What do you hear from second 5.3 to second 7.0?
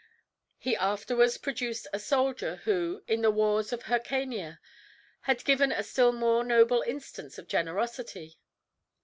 given a still more noble